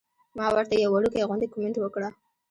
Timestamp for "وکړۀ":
1.79-2.09